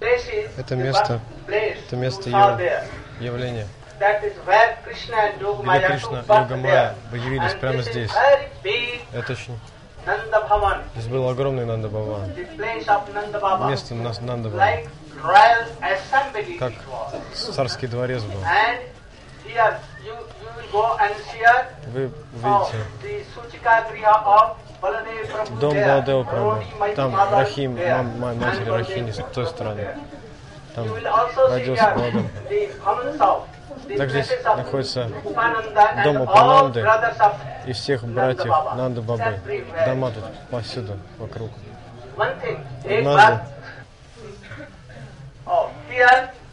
[0.00, 2.30] Это место- это место
[3.20, 3.66] явления.
[3.98, 4.20] Где
[4.82, 5.38] Кришна и
[6.62, 6.94] there.
[7.10, 8.10] появились прямо здесь.
[9.12, 9.58] Это очень...
[10.94, 12.24] Здесь был огромный Нанда Бава.
[12.34, 13.68] the place of Nanda Baba.
[13.68, 14.60] Место Нас- Нанда Бава.
[14.60, 14.88] Like
[15.22, 16.72] royal assembly Как
[17.34, 18.40] царский дворец был.
[21.92, 22.10] Вы
[22.42, 23.24] oh, увидите
[25.60, 26.64] Дом Балдео, правда.
[26.96, 29.88] Там Рахим, мам, моя матери Рахим с той стороны.
[30.74, 30.86] Там
[31.48, 32.30] родился молодым.
[33.96, 35.08] Так здесь находится
[36.04, 36.86] дом Апананды
[37.66, 39.40] и всех братьев Нанды Бабы.
[39.86, 41.50] Дома тут повсюду, вокруг.
[42.84, 43.40] Однажды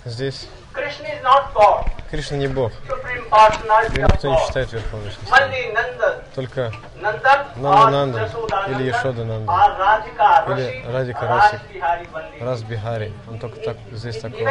[0.06, 0.50] здесь
[2.10, 2.72] Кришна не Бог.
[3.92, 5.12] Его никто не считает верховной.
[6.34, 6.72] Только
[7.56, 8.30] Нанда-Нанда
[8.68, 9.52] или Ешода-Нанда
[10.48, 11.62] или Радика Расик,
[12.40, 13.14] Расбихари.
[13.30, 14.46] Он только так, здесь такой.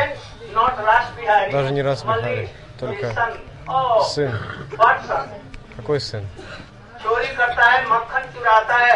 [1.51, 3.15] Даже не Расбихари, только
[4.05, 4.39] сын.
[5.77, 6.27] Какой сын?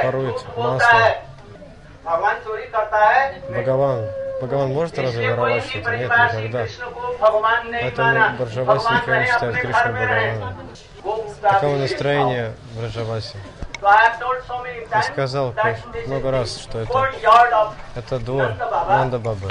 [0.05, 1.17] Ворует масло.
[3.49, 4.07] Бхагаван
[4.41, 5.97] Бхагаван может разве воровать что-то?
[5.97, 6.67] Нет, никогда.
[7.71, 10.57] Поэтому Браджаваси никогда не считает Кришну Бхагавана.
[11.43, 13.37] Таково настроение Браджаваси.
[13.83, 15.55] Я сказал
[16.07, 18.55] много раз, что это, это двор
[18.89, 19.51] Нанда Бабы.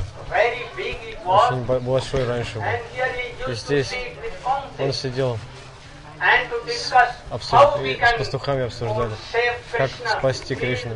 [1.26, 3.52] Очень большой раньше был.
[3.52, 3.94] И здесь
[4.80, 5.38] он сидел
[6.68, 6.94] с,
[7.30, 7.60] обсуж...
[7.60, 9.12] с пастухами обсуждали,
[9.72, 10.96] как спасти Кришну.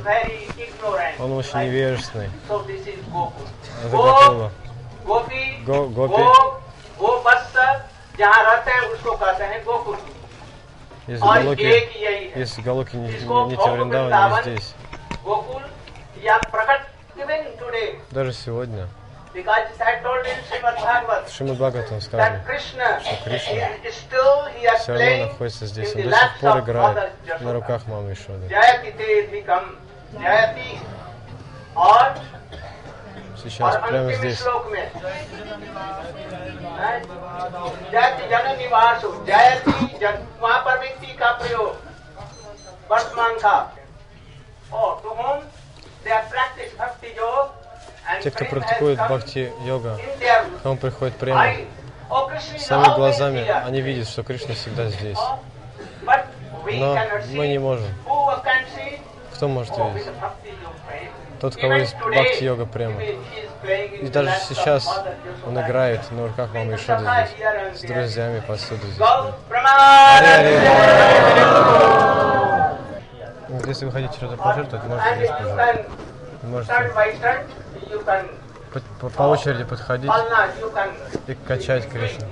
[1.19, 2.29] Он очень невежественный.
[3.85, 4.51] Это а Готова.
[5.05, 6.21] Гопи, Гопи,
[11.07, 11.61] из Галоки,
[12.39, 14.73] из Галоки не, не Вриндавана, не здесь.
[18.11, 18.87] Даже сегодня.
[21.29, 22.43] Шримад Бхагаватам сказано,
[23.01, 23.65] что Кришна
[24.77, 25.95] все равно находится здесь.
[25.95, 28.47] Он до сих пор играет на руках мамы Ишоды.
[30.14, 30.70] जयति ते अधिकम जयति
[31.76, 32.14] और
[33.42, 34.38] Сейчас, और прямо अंतिम здесь.
[34.38, 34.90] श्लोक में हैं?
[37.92, 41.76] जयति जन निवास जयति जन वहां पर व्यक्ति का प्रयोग
[42.90, 43.72] वर्तमान का
[44.72, 45.38] और to home
[46.04, 47.58] they are practice भक्ति योग
[48.22, 49.98] Те, кто практикует бхакти-йога,
[50.62, 51.44] кому приходит према,
[52.08, 55.18] Сами своими глазами они видят, что Кришна всегда здесь.
[56.00, 56.12] Но
[56.66, 56.96] Но
[57.32, 57.86] мы не можем.
[59.43, 60.07] Кто может видеть?
[61.41, 63.01] Тот, кого есть бхакти-йога према.
[63.01, 65.03] И даже сейчас
[65.45, 69.05] он играет на руках мамы Ишоды здесь, с друзьями повсюду здесь.
[73.67, 75.85] Если вы хотите что-то пожертвовать, можете здесь пожертвовать.
[76.43, 76.73] Можете
[78.71, 80.09] по, по- по очереди подходить
[81.27, 82.25] и качать Кришну.